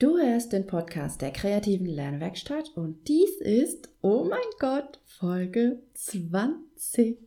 [0.00, 7.18] Du hörst den Podcast der kreativen Lernwerkstatt und dies ist, oh mein Gott, Folge 20.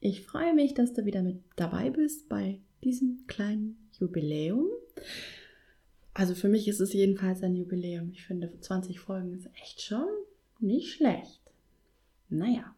[0.00, 4.68] Ich freue mich, dass du wieder mit dabei bist bei diesem kleinen Jubiläum.
[6.14, 8.10] Also für mich ist es jedenfalls ein Jubiläum.
[8.10, 10.08] Ich finde 20 Folgen ist echt schon
[10.58, 11.42] nicht schlecht.
[12.30, 12.74] Naja.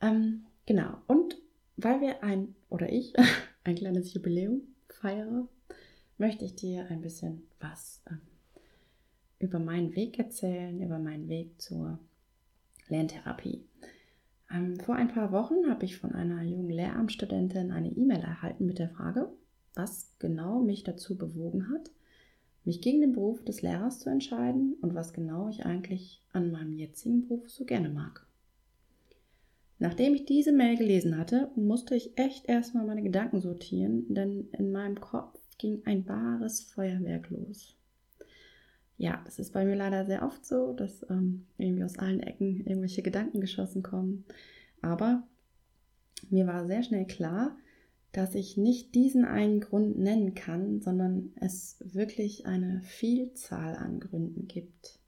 [0.00, 1.02] Ähm, genau.
[1.06, 1.36] Und
[1.76, 3.12] weil wir ein, oder ich,
[3.64, 5.48] ein kleines Jubiläum feiere,
[6.20, 8.20] möchte ich dir ein bisschen was ähm,
[9.38, 11.98] über meinen Weg erzählen, über meinen Weg zur
[12.88, 13.64] Lerntherapie.
[14.52, 18.78] Ähm, vor ein paar Wochen habe ich von einer jungen Lehramtsstudentin eine E-Mail erhalten mit
[18.78, 19.32] der Frage,
[19.74, 21.90] was genau mich dazu bewogen hat,
[22.64, 26.76] mich gegen den Beruf des Lehrers zu entscheiden und was genau ich eigentlich an meinem
[26.76, 28.26] jetzigen Beruf so gerne mag.
[29.78, 34.70] Nachdem ich diese Mail gelesen hatte, musste ich echt erstmal meine Gedanken sortieren, denn in
[34.72, 37.76] meinem Kopf ging ein wahres Feuerwerk los.
[38.96, 42.66] Ja, das ist bei mir leider sehr oft so, dass ähm, irgendwie aus allen Ecken
[42.66, 44.24] irgendwelche Gedanken geschossen kommen.
[44.82, 45.26] Aber
[46.28, 47.56] mir war sehr schnell klar,
[48.12, 54.48] dass ich nicht diesen einen Grund nennen kann, sondern es wirklich eine Vielzahl an Gründen
[54.48, 54.98] gibt.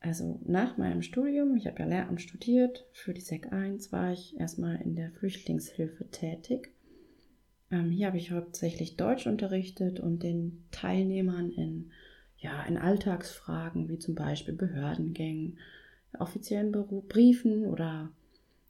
[0.00, 4.38] Also nach meinem Studium, ich habe ja Lehramt studiert, für die SEC 1 war ich
[4.38, 6.73] erstmal in der Flüchtlingshilfe tätig.
[7.74, 11.90] Ähm, hier habe ich hauptsächlich Deutsch unterrichtet und den Teilnehmern in,
[12.38, 15.58] ja, in Alltagsfragen wie zum Beispiel Behördengängen,
[16.16, 16.70] offiziellen
[17.08, 18.12] Briefen oder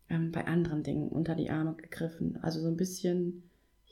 [0.08, 2.38] ähm, bei anderen Dingen unter die Arme gegriffen.
[2.40, 3.42] Also so ein bisschen,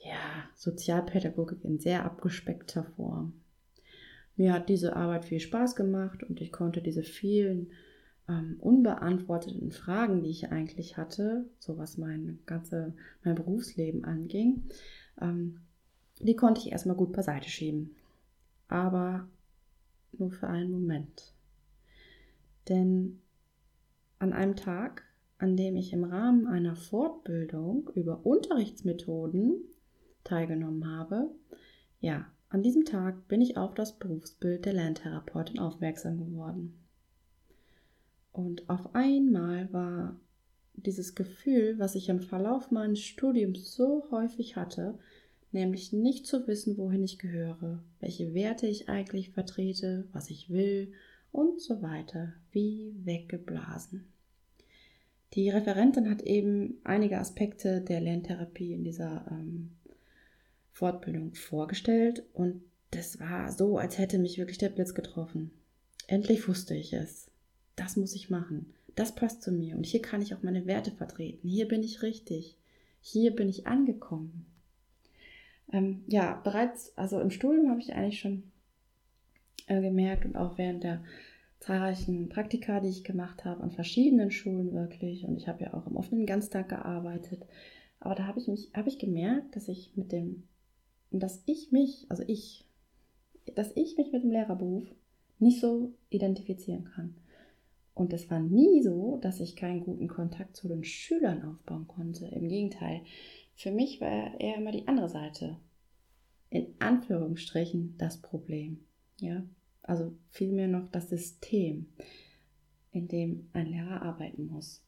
[0.03, 3.34] ja, Sozialpädagogik in sehr abgespeckter Form.
[4.36, 7.66] Mir hat diese Arbeit viel Spaß gemacht und ich konnte diese vielen
[8.31, 12.94] ähm, unbeantworteten Fragen, die ich eigentlich hatte, so was mein ganze
[13.25, 14.62] mein Berufsleben anging,
[15.20, 15.60] ähm,
[16.18, 17.96] die konnte ich erstmal gut beiseite schieben.
[18.68, 19.28] Aber
[20.12, 21.34] nur für einen Moment.
[22.68, 23.20] Denn
[24.18, 25.02] an einem Tag
[25.42, 29.56] an dem ich im Rahmen einer Fortbildung über Unterrichtsmethoden
[30.22, 31.32] teilgenommen habe,
[31.98, 36.78] ja, an diesem Tag bin ich auf das Berufsbild der Lerntherapeutin aufmerksam geworden.
[38.30, 40.14] Und auf einmal war
[40.75, 44.99] dieses Gefühl, was ich im Verlauf meines Studiums so häufig hatte,
[45.53, 50.93] nämlich nicht zu wissen, wohin ich gehöre, welche Werte ich eigentlich vertrete, was ich will
[51.31, 54.06] und so weiter, wie weggeblasen.
[55.34, 59.71] Die Referentin hat eben einige Aspekte der Lerntherapie in dieser ähm,
[60.72, 65.50] Fortbildung vorgestellt und das war so, als hätte mich wirklich der Blitz getroffen.
[66.06, 67.31] Endlich wusste ich es.
[67.75, 68.66] Das muss ich machen.
[68.94, 71.48] Das passt zu mir und hier kann ich auch meine Werte vertreten.
[71.48, 72.58] Hier bin ich richtig.
[73.00, 74.47] Hier bin ich angekommen.
[75.72, 78.44] Ähm, ja, bereits, also im Studium habe ich eigentlich schon
[79.66, 81.03] äh, gemerkt und auch während der
[81.60, 85.24] zahlreichen Praktika, die ich gemacht habe, an verschiedenen Schulen wirklich.
[85.24, 87.47] Und ich habe ja auch im offenen Ganztag gearbeitet.
[88.00, 90.42] Aber da habe ich mich, habe ich gemerkt, dass ich mit dem,
[91.10, 92.69] dass ich mich, also ich,
[93.54, 94.84] dass ich mich mit dem Lehrerberuf
[95.38, 97.14] nicht so identifizieren kann.
[97.94, 102.26] Und es war nie so, dass ich keinen guten Kontakt zu den Schülern aufbauen konnte.
[102.26, 103.03] Im Gegenteil,
[103.54, 105.58] für mich war eher immer die andere Seite,
[106.48, 108.80] in Anführungsstrichen, das Problem.
[109.20, 109.42] Ja,
[109.82, 111.86] also vielmehr noch das System,
[112.92, 114.82] in dem ein Lehrer arbeiten muss.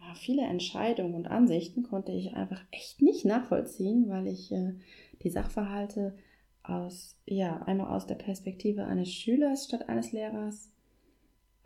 [0.00, 4.74] Ja, viele Entscheidungen und Ansichten konnte ich einfach echt nicht nachvollziehen, weil ich äh,
[5.22, 6.16] die Sachverhalte
[6.62, 10.70] aus, ja, einmal aus der Perspektive eines Schülers statt eines Lehrers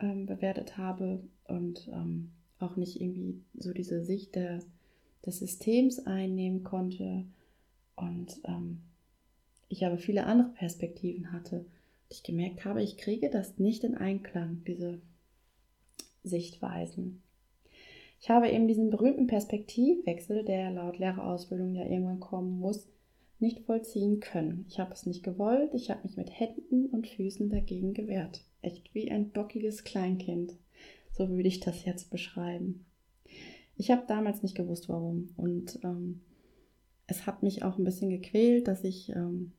[0.01, 4.59] ähm, bewertet habe und ähm, auch nicht irgendwie so diese Sicht der,
[5.25, 7.25] des Systems einnehmen konnte
[7.95, 8.81] und ähm,
[9.69, 11.65] ich aber viele andere Perspektiven hatte
[12.11, 15.01] ich gemerkt habe, ich kriege das nicht in Einklang, diese
[16.23, 17.23] Sichtweisen.
[18.19, 22.87] Ich habe eben diesen berühmten Perspektivwechsel, der laut Lehrerausbildung ja irgendwann kommen muss,
[23.39, 24.65] nicht vollziehen können.
[24.67, 28.41] Ich habe es nicht gewollt, ich habe mich mit Händen und Füßen dagegen gewehrt.
[28.61, 30.53] Echt wie ein bockiges Kleinkind.
[31.11, 32.85] So würde ich das jetzt beschreiben.
[33.75, 35.29] Ich habe damals nicht gewusst, warum.
[35.37, 36.21] Und ähm,
[37.07, 39.53] es hat mich auch ein bisschen gequält, dass ich ähm,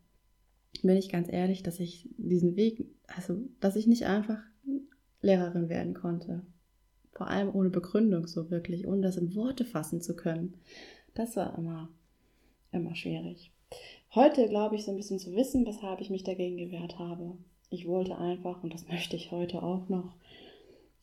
[0.82, 4.42] bin ich ganz ehrlich, dass ich diesen Weg, also dass ich nicht einfach
[5.20, 6.42] Lehrerin werden konnte.
[7.12, 10.54] Vor allem ohne Begründung so wirklich, ohne das in Worte fassen zu können.
[11.14, 11.90] Das war immer,
[12.72, 13.52] immer schwierig.
[14.14, 17.36] Heute glaube ich so ein bisschen zu wissen, weshalb ich mich dagegen gewehrt habe.
[17.72, 20.14] Ich wollte einfach, und das möchte ich heute auch noch,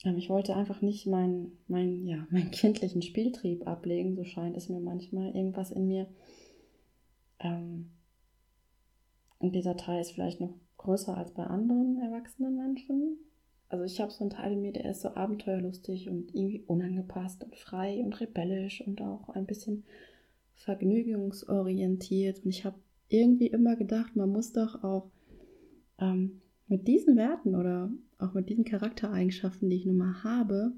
[0.06, 4.70] ähm, ich wollte einfach nicht meinen mein, ja, meinen kindlichen Spieltrieb ablegen, so scheint es
[4.70, 5.36] mir manchmal.
[5.36, 6.08] Irgendwas in mir.
[7.40, 7.92] Ähm,
[9.40, 13.18] und dieser Teil ist vielleicht noch größer als bei anderen erwachsenen Menschen.
[13.70, 17.44] Also ich habe so einen Teil in mir, der ist so abenteuerlustig und irgendwie unangepasst
[17.44, 19.86] und frei und rebellisch und auch ein bisschen
[20.56, 22.44] vergnügungsorientiert.
[22.44, 22.78] Und ich habe
[23.08, 25.12] irgendwie immer gedacht, man muss doch auch
[26.00, 30.72] ähm, mit diesen Werten oder auch mit diesen Charaktereigenschaften, die ich nun mal habe,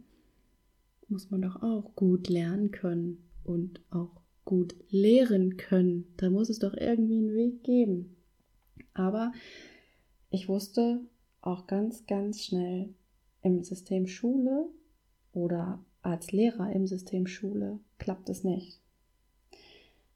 [1.09, 6.05] muss man doch auch gut lernen können und auch gut lehren können.
[6.17, 8.15] Da muss es doch irgendwie einen Weg geben.
[8.93, 9.33] Aber
[10.29, 11.01] ich wusste
[11.41, 12.93] auch ganz, ganz schnell
[13.41, 14.69] im System Schule
[15.33, 18.79] oder als Lehrer im System Schule klappt es nicht.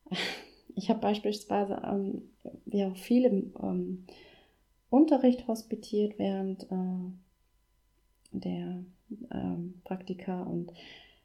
[0.77, 2.23] Ich habe beispielsweise ähm,
[2.65, 4.05] ja viel im ähm,
[4.89, 7.11] Unterricht hospitiert während äh,
[8.31, 8.83] der
[9.31, 10.71] ähm, Praktika und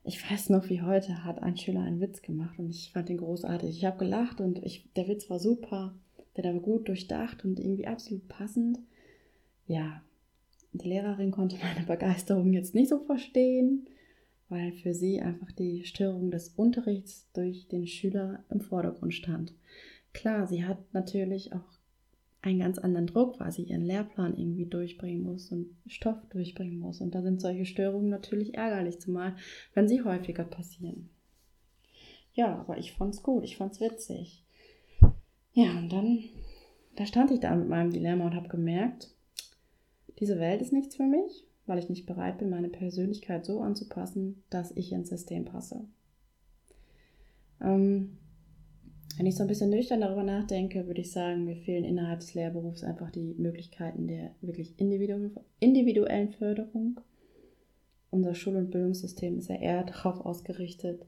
[0.03, 3.19] ich weiß noch, wie heute hat ein Schüler einen Witz gemacht und ich fand ihn
[3.19, 3.77] großartig.
[3.77, 5.95] Ich habe gelacht und ich, der Witz war super
[6.37, 8.79] der war gut durchdacht und irgendwie absolut passend.
[9.67, 10.03] Ja,
[10.73, 13.87] die Lehrerin konnte meine Begeisterung jetzt nicht so verstehen,
[14.49, 19.55] weil für sie einfach die Störung des Unterrichts durch den Schüler im Vordergrund stand.
[20.13, 21.80] Klar, sie hat natürlich auch
[22.43, 27.01] einen ganz anderen Druck, weil sie ihren Lehrplan irgendwie durchbringen muss und Stoff durchbringen muss.
[27.01, 29.37] Und da sind solche Störungen natürlich ärgerlich, zumal
[29.75, 31.11] wenn sie häufiger passieren.
[32.33, 34.45] Ja, aber ich fand's gut, ich fand's witzig.
[35.53, 36.21] Ja, und dann,
[36.97, 39.11] da stand ich da mit meinem Dilemma und habe gemerkt,
[40.19, 44.43] diese Welt ist nichts für mich, weil ich nicht bereit bin, meine Persönlichkeit so anzupassen,
[44.49, 45.85] dass ich ins System passe.
[47.61, 48.17] Ähm,
[49.21, 52.33] wenn ich so ein bisschen nüchtern darüber nachdenke, würde ich sagen, mir fehlen innerhalb des
[52.33, 56.99] Lehrberufs einfach die Möglichkeiten der wirklich individuellen Förderung.
[58.09, 61.05] Unser Schul- und Bildungssystem ist ja eher darauf ausgerichtet,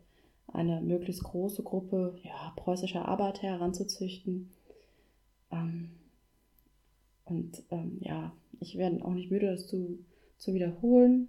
[0.47, 4.51] eine möglichst große Gruppe ja, preußischer Arbeiter heranzuzüchten.
[5.51, 5.89] Ähm,
[7.25, 10.01] und ähm, ja, ich werde auch nicht müde, das zu,
[10.37, 11.29] zu wiederholen,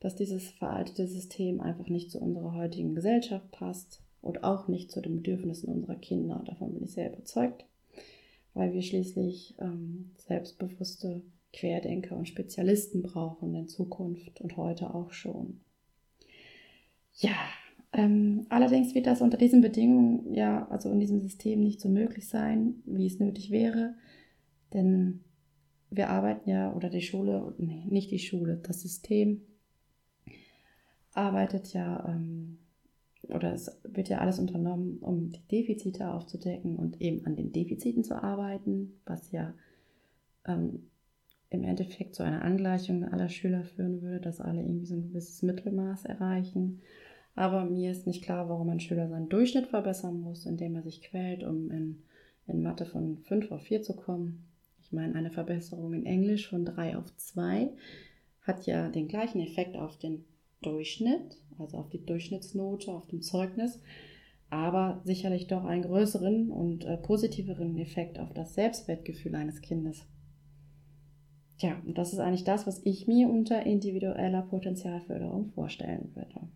[0.00, 5.00] dass dieses veraltete System einfach nicht zu unserer heutigen Gesellschaft passt und auch nicht zu
[5.00, 6.42] den Bedürfnissen unserer Kinder.
[6.46, 7.66] Davon bin ich sehr überzeugt,
[8.54, 11.22] weil wir schließlich ähm, selbstbewusste
[11.52, 15.60] Querdenker und Spezialisten brauchen in Zukunft und heute auch schon.
[17.16, 17.36] Ja,
[17.92, 22.28] ähm, allerdings wird das unter diesen Bedingungen, ja, also in diesem System nicht so möglich
[22.28, 23.94] sein, wie es nötig wäre.
[24.72, 25.20] Denn
[25.90, 29.42] wir arbeiten ja, oder die Schule, nee, nicht die Schule, das System
[31.12, 32.58] arbeitet ja, ähm,
[33.28, 38.04] oder es wird ja alles unternommen, um die Defizite aufzudecken und eben an den Defiziten
[38.04, 39.54] zu arbeiten, was ja
[40.46, 40.90] ähm,
[41.50, 45.42] im Endeffekt zu einer Angleichung aller Schüler führen würde, dass alle irgendwie so ein gewisses
[45.42, 46.80] Mittelmaß erreichen.
[47.36, 51.02] Aber mir ist nicht klar, warum ein Schüler seinen Durchschnitt verbessern muss, indem er sich
[51.02, 52.02] quält, um in,
[52.46, 54.44] in Mathe von 5 auf 4 zu kommen.
[54.82, 57.70] Ich meine, eine Verbesserung in Englisch von 3 auf 2
[58.42, 60.24] hat ja den gleichen Effekt auf den
[60.64, 63.80] Durchschnitt, also auf die Durchschnittsnote, auf dem Zeugnis,
[64.50, 70.06] aber sicherlich doch einen größeren und äh, positiveren Effekt auf das Selbstwertgefühl eines Kindes.
[71.58, 76.48] Tja, und das ist eigentlich das, was ich mir unter individueller Potenzialförderung vorstellen würde.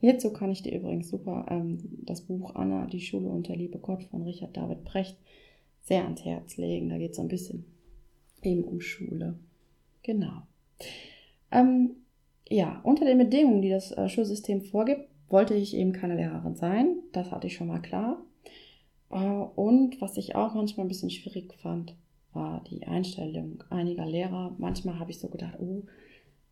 [0.00, 3.78] Hierzu kann ich dir übrigens super ähm, das Buch Anna, die Schule und der liebe
[3.78, 5.16] Gott von Richard David Brecht
[5.82, 6.88] sehr ans Herz legen.
[6.88, 7.64] Da geht es so ein bisschen
[8.42, 9.38] eben um Schule.
[10.02, 10.42] Genau.
[11.50, 11.96] Ähm,
[12.48, 16.96] ja, unter den Bedingungen, die das äh, Schulsystem vorgibt, wollte ich eben keine Lehrerin sein.
[17.12, 18.22] Das hatte ich schon mal klar.
[19.10, 21.94] Äh, und was ich auch manchmal ein bisschen schwierig fand,
[22.32, 24.54] war die Einstellung einiger Lehrer.
[24.58, 25.84] Manchmal habe ich so gedacht, oh,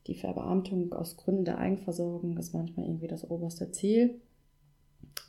[0.06, 4.20] die Verbeamtung aus Gründen der Eigenversorgung ist manchmal irgendwie das oberste Ziel.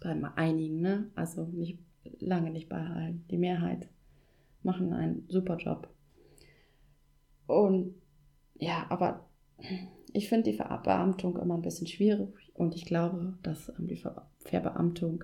[0.01, 1.09] Bei einigen, ne?
[1.15, 1.79] Also nicht
[2.19, 3.25] lange nicht bei allen.
[3.31, 3.87] Die Mehrheit
[4.63, 5.89] machen einen super Job.
[7.47, 7.95] Und
[8.59, 9.25] ja, aber
[10.13, 14.01] ich finde die Verbeamtung immer ein bisschen schwierig und ich glaube, dass ähm, die
[14.39, 15.23] Verbeamtung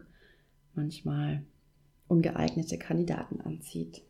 [0.75, 1.43] manchmal
[2.07, 4.03] ungeeignete Kandidaten anzieht.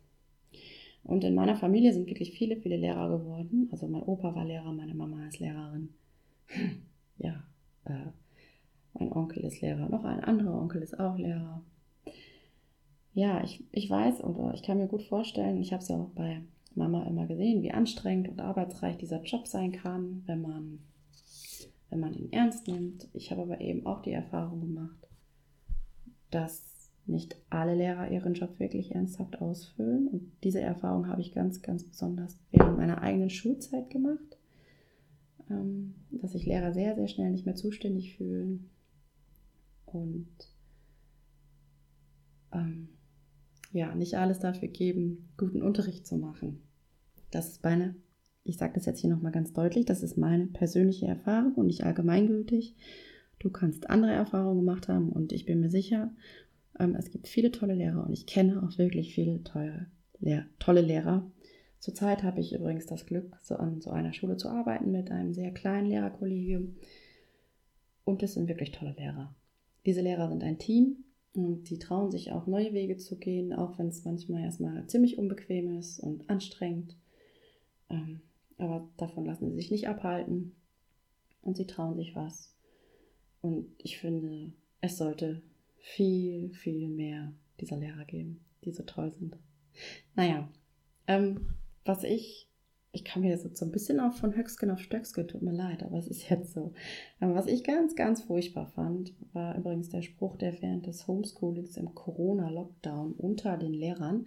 [1.04, 3.68] Und in meiner Familie sind wirklich viele, viele Lehrer geworden.
[3.70, 5.90] Also mein Opa war Lehrer, meine Mama ist Lehrerin.
[7.16, 7.44] Ja,
[7.84, 8.10] äh,
[8.94, 9.88] mein Onkel ist Lehrer.
[9.88, 11.62] Noch ein anderer Onkel ist auch Lehrer.
[13.12, 16.10] ja, ich, ich weiß oder ich kann mir gut vorstellen, ich habe es ja auch
[16.10, 16.42] bei
[16.76, 20.80] Mama immer gesehen, wie anstrengend und arbeitsreich dieser Job sein kann, wenn man,
[21.90, 23.08] wenn man ihn ernst nimmt.
[23.12, 25.08] Ich habe aber eben auch die Erfahrung gemacht,
[26.30, 26.74] dass
[27.06, 30.08] nicht alle Lehrer ihren Job wirklich ernsthaft ausfüllen.
[30.08, 34.38] Und diese Erfahrung habe ich ganz, ganz besonders während meiner eigenen Schulzeit gemacht,
[35.50, 38.70] ähm, dass sich Lehrer sehr, sehr schnell nicht mehr zuständig fühlen
[39.86, 40.28] und
[42.52, 42.88] ähm,
[43.74, 46.62] ja, nicht alles dafür geben, guten Unterricht zu machen.
[47.32, 47.96] Das ist meine,
[48.44, 51.84] ich sage das jetzt hier nochmal ganz deutlich, das ist meine persönliche Erfahrung und nicht
[51.84, 52.76] allgemeingültig.
[53.40, 56.14] Du kannst andere Erfahrungen gemacht haben und ich bin mir sicher,
[56.78, 59.86] ähm, es gibt viele tolle Lehrer und ich kenne auch wirklich viele tolle,
[60.60, 61.28] tolle Lehrer.
[61.80, 65.34] Zurzeit habe ich übrigens das Glück, so an so einer Schule zu arbeiten mit einem
[65.34, 66.76] sehr kleinen Lehrerkollegium.
[68.04, 69.34] Und es sind wirklich tolle Lehrer.
[69.84, 71.04] Diese Lehrer sind ein Team
[71.34, 75.18] und die trauen sich auch neue Wege zu gehen, auch wenn es manchmal erstmal ziemlich
[75.18, 76.96] unbequem ist und anstrengend.
[77.90, 78.20] Ähm,
[78.56, 80.54] aber davon lassen sie sich nicht abhalten
[81.42, 82.54] und sie trauen sich was.
[83.40, 85.42] Und ich finde, es sollte
[85.76, 89.36] viel, viel mehr dieser Lehrer geben, die so toll sind.
[90.14, 90.48] Naja,
[91.08, 91.48] ähm,
[91.84, 92.48] was ich
[92.94, 95.98] ich kam mir so ein bisschen auch von Höcksken auf Stöcksken, tut mir leid, aber
[95.98, 96.72] es ist jetzt so.
[97.18, 101.76] Aber was ich ganz, ganz furchtbar fand, war übrigens der Spruch, der während des Homeschoolings
[101.76, 104.26] im Corona-Lockdown unter den Lehrern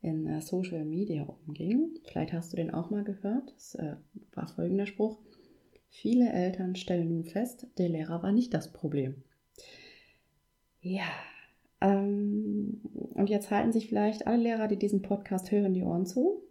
[0.00, 1.90] in äh, Social Media umging.
[2.04, 3.52] Vielleicht hast du den auch mal gehört.
[3.56, 3.96] Das äh,
[4.34, 5.18] war folgender Spruch.
[5.90, 9.22] Viele Eltern stellen nun fest, der Lehrer war nicht das Problem.
[10.80, 11.08] Ja,
[11.80, 12.80] ähm,
[13.14, 16.43] und jetzt halten sich vielleicht alle Lehrer, die diesen Podcast hören, die Ohren zu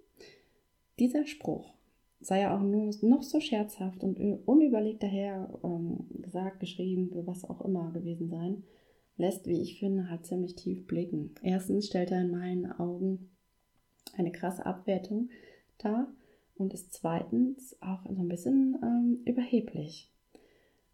[1.00, 1.74] dieser Spruch
[2.20, 7.62] sei ja auch nur noch so scherzhaft und unüberlegt daher ähm, gesagt, geschrieben, was auch
[7.62, 8.64] immer gewesen sein,
[9.18, 11.36] lässt, wie ich finde, halt ziemlich tief blicken.
[11.42, 13.30] Erstens stellt er in meinen Augen
[14.16, 15.30] eine krasse Abwertung
[15.78, 16.08] dar
[16.56, 20.10] und ist zweitens auch so ein bisschen ähm, überheblich.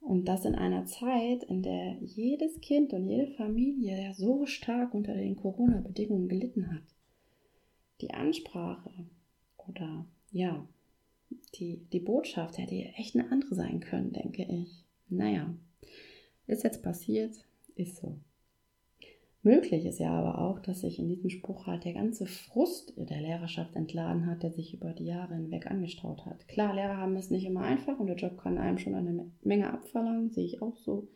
[0.02, 4.94] Und das in einer Zeit, in der jedes Kind und jede Familie ja so stark
[4.94, 6.84] unter den Corona-Bedingungen gelitten hat.
[8.02, 8.92] Die Ansprache,
[9.70, 10.68] oder ja,
[11.56, 14.84] die, die Botschaft hätte echt eine andere sein können, denke ich.
[15.10, 15.54] Naja,
[16.48, 17.36] ist jetzt passiert,
[17.76, 18.18] ist so.
[19.42, 23.22] Möglich ist ja aber auch, dass sich in diesem Spruch halt der ganze Frust der
[23.22, 26.46] Lehrerschaft entladen hat, der sich über die Jahre hinweg angestaut hat.
[26.50, 29.72] Klar, Lehrer haben es nicht immer einfach und der Job kann einem schon eine Menge
[29.72, 31.08] abverlangen, sehe ich auch so.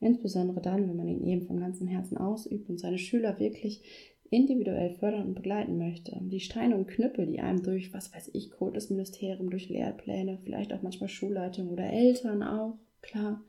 [0.00, 3.82] Insbesondere dann, wenn man ihn eben von ganzem Herzen ausübt und seine Schüler wirklich
[4.30, 6.18] individuell fördern und begleiten möchte.
[6.20, 10.82] Die Steine und Knüppel, die einem durch, was weiß ich, Kultusministerium, durch Lehrpläne, vielleicht auch
[10.82, 13.42] manchmal Schulleitung oder Eltern auch, klar,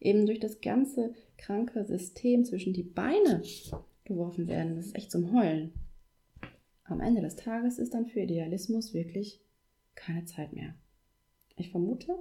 [0.00, 3.42] eben durch das ganze kranke System zwischen die Beine
[4.04, 5.72] geworfen werden, das ist echt zum Heulen.
[6.84, 9.40] Am Ende des Tages ist dann für Idealismus wirklich
[9.94, 10.74] keine Zeit mehr.
[11.56, 12.14] Ich vermute,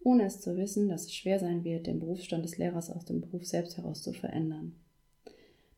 [0.00, 3.20] ohne es zu wissen, dass es schwer sein wird, den Berufsstand des Lehrers aus dem
[3.20, 4.74] Beruf selbst heraus zu verändern.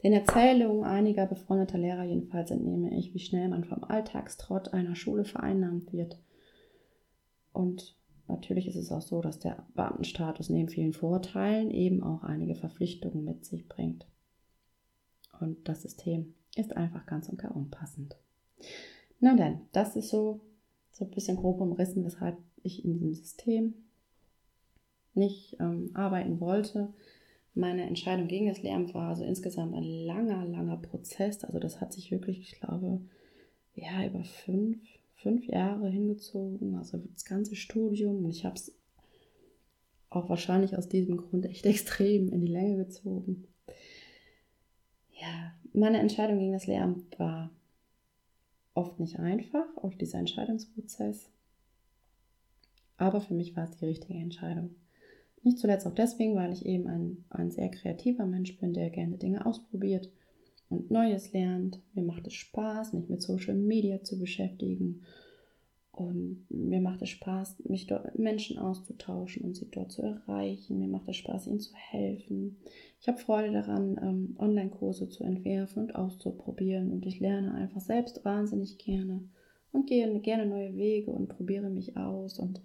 [0.03, 5.25] Den Erzählungen einiger befreundeter Lehrer jedenfalls entnehme ich, wie schnell man vom Alltagstrott einer Schule
[5.25, 6.19] vereinnahmt wird.
[7.53, 7.97] Und
[8.29, 13.25] natürlich ist es auch so, dass der Beamtenstatus neben vielen Vorteilen eben auch einige Verpflichtungen
[13.25, 14.07] mit sich bringt.
[15.41, 18.17] Und das System ist einfach ganz und gar unpassend.
[19.19, 20.41] Nun denn, das ist so,
[20.93, 23.75] so ein bisschen grob umrissen, weshalb ich in diesem System
[25.15, 26.93] nicht ähm, arbeiten wollte
[27.59, 31.45] meine Entscheidung gegen das Lehramt war also insgesamt ein langer, langer Prozess.
[31.45, 33.01] Also das hat sich wirklich, ich glaube,
[33.75, 34.79] ja, über fünf,
[35.15, 36.77] fünf Jahre hingezogen.
[36.77, 38.25] Also das ganze Studium.
[38.25, 38.75] Und ich habe es
[40.09, 43.47] auch wahrscheinlich aus diesem Grund echt extrem in die Länge gezogen.
[45.21, 47.51] Ja, meine Entscheidung gegen das Lehramt war
[48.75, 51.29] oft nicht einfach, auch dieser Entscheidungsprozess.
[52.97, 54.77] Aber für mich war es die richtige Entscheidung.
[55.43, 59.17] Nicht zuletzt auch deswegen, weil ich eben ein, ein sehr kreativer Mensch bin, der gerne
[59.17, 60.11] Dinge ausprobiert
[60.69, 61.81] und Neues lernt.
[61.95, 65.03] Mir macht es Spaß, mich mit Social Media zu beschäftigen.
[65.93, 70.79] Und mir macht es Spaß, mich dort mit Menschen auszutauschen und sie dort zu erreichen.
[70.79, 72.57] Mir macht es Spaß, ihnen zu helfen.
[73.01, 76.93] Ich habe Freude daran, ähm, Online-Kurse zu entwerfen und auszuprobieren.
[76.93, 79.23] Und ich lerne einfach selbst wahnsinnig gerne
[79.73, 82.39] und gehe gerne neue Wege und probiere mich aus.
[82.39, 82.61] Und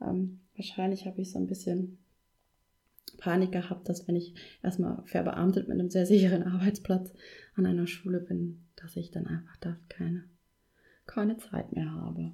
[0.00, 1.98] ähm, wahrscheinlich habe ich so ein bisschen
[3.12, 7.12] Panik gehabt, dass wenn ich erstmal verbeamtet mit einem sehr sicheren Arbeitsplatz
[7.54, 10.24] an einer Schule bin, dass ich dann einfach da keine,
[11.06, 12.32] keine Zeit mehr habe.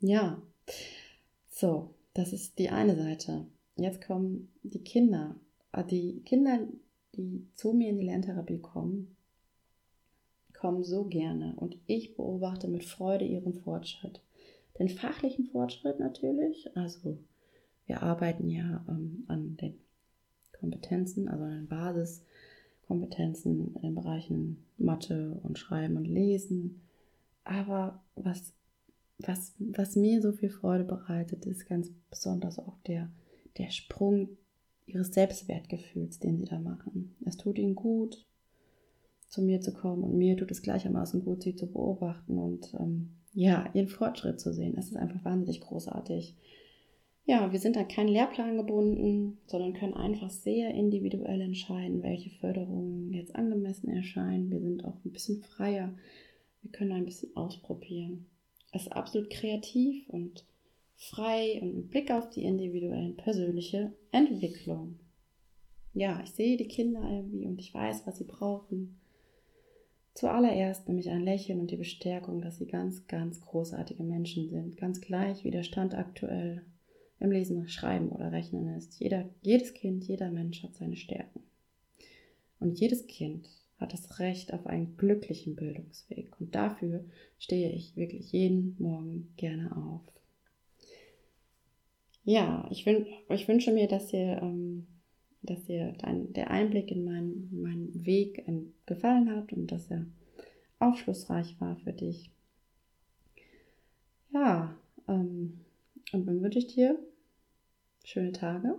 [0.00, 0.42] Ja,
[1.50, 3.46] so, das ist die eine Seite.
[3.76, 5.36] Jetzt kommen die Kinder.
[5.72, 6.60] Ah, die Kinder,
[7.16, 9.16] die zu mir in die Lerntherapie kommen,
[10.52, 14.22] kommen so gerne und ich beobachte mit Freude ihren Fortschritt.
[14.78, 17.18] Den fachlichen Fortschritt natürlich, also
[17.86, 19.78] wir arbeiten ja ähm, an den
[20.64, 26.80] Kompetenzen, also an den Basiskompetenzen in den Bereichen Mathe und Schreiben und Lesen.
[27.44, 28.52] Aber was,
[29.18, 33.10] was, was mir so viel Freude bereitet, ist ganz besonders auch der,
[33.58, 34.30] der Sprung
[34.86, 37.14] ihres Selbstwertgefühls, den sie da machen.
[37.24, 38.24] Es tut ihnen gut,
[39.28, 43.10] zu mir zu kommen und mir tut es gleichermaßen gut, sie zu beobachten und ähm,
[43.32, 44.76] ja, ihren Fortschritt zu sehen.
[44.78, 46.36] Es ist einfach wahnsinnig großartig.
[47.26, 53.14] Ja, wir sind an keinen Lehrplan gebunden, sondern können einfach sehr individuell entscheiden, welche Förderungen
[53.14, 54.50] jetzt angemessen erscheinen.
[54.50, 55.94] Wir sind auch ein bisschen freier.
[56.60, 58.26] Wir können ein bisschen ausprobieren.
[58.72, 60.44] Es ist absolut kreativ und
[60.96, 64.98] frei und mit Blick auf die individuelle persönliche Entwicklung.
[65.94, 68.98] Ja, ich sehe die Kinder irgendwie und ich weiß, was sie brauchen.
[70.12, 74.76] Zuallererst nämlich ein Lächeln und die Bestärkung, dass sie ganz, ganz großartige Menschen sind.
[74.76, 76.62] Ganz gleich, wie der Stand aktuell
[77.24, 79.00] im Lesen, Schreiben oder Rechnen ist.
[79.00, 81.40] Jeder, jedes Kind, jeder Mensch hat seine Stärken.
[82.60, 86.40] Und jedes Kind hat das Recht auf einen glücklichen Bildungsweg.
[86.40, 87.04] Und dafür
[87.38, 90.02] stehe ich wirklich jeden Morgen gerne auf.
[92.24, 94.86] Ja, ich, wün ich wünsche mir, dass ihr ähm,
[95.44, 98.44] dass dir dein, der Einblick in meinen, meinen Weg
[98.86, 100.06] gefallen hat und dass er
[100.78, 102.30] aufschlussreich war für dich.
[104.32, 104.76] Ja,
[105.06, 105.60] ähm,
[106.12, 106.98] und dann wünsche ich dir
[108.04, 108.76] schöne Tage.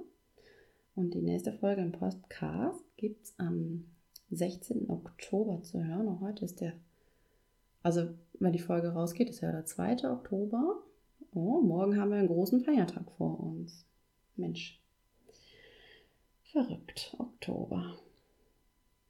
[0.96, 3.86] Und die nächste Folge im Podcast gibt es am
[4.32, 4.90] 16.
[4.90, 6.08] Oktober zu hören.
[6.08, 6.74] Und heute ist der,
[7.84, 8.08] also
[8.40, 10.10] wenn die Folge rausgeht, ist ja der 2.
[10.10, 10.82] Oktober.
[11.34, 13.86] Oh, morgen haben wir einen großen Feiertag vor uns.
[14.38, 14.80] Mensch,
[16.56, 17.98] Verrückt, Oktober.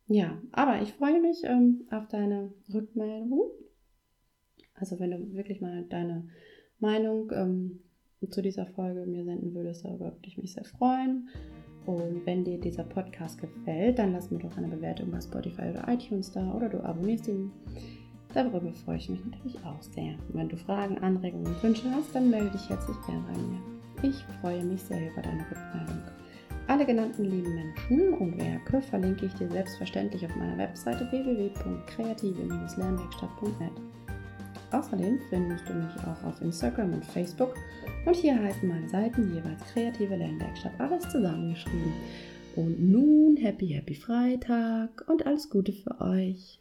[0.08, 3.52] Ja, aber ich freue mich ähm, auf deine Rückmeldung.
[4.74, 6.28] Also wenn du wirklich mal deine
[6.80, 7.82] Meinung ähm,
[8.30, 11.30] zu dieser Folge mir senden würdest, darüber würde ich mich sehr freuen.
[11.86, 15.88] Und wenn dir dieser Podcast gefällt, dann lass mir doch eine Bewertung bei Spotify oder
[15.88, 17.52] iTunes da oder du abonnierst ihn.
[18.34, 20.16] Darüber freue ich mich natürlich auch sehr.
[20.28, 23.62] Und wenn du Fragen, Anregungen und Wünsche hast, dann melde dich herzlich gerne bei mir.
[24.02, 26.02] Ich freue mich sehr über deine Rückmeldung.
[26.68, 33.72] Alle genannten lieben Menschen und Werke verlinke ich dir selbstverständlich auf meiner Webseite www.kreative-lernwerkstatt.net.
[34.76, 37.56] Außerdem findest du mich auch auf Instagram und Facebook
[38.06, 41.94] und hier heißen meine Seiten jeweils Kreative Lernwerkstatt, alles zusammengeschrieben.
[42.58, 46.60] Und nun Happy Happy Freitag und alles Gute für euch.